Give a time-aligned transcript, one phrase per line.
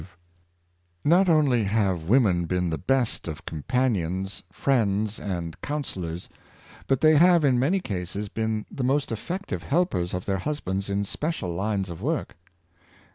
[0.01, 1.63] Wives of Scientific Men, 575 Not only
[1.99, 6.27] have women been the best companions, friends, and counselors,
[6.87, 11.05] but they have in many cases been the most effective helpers of their husbands in
[11.05, 12.35] special lines of work.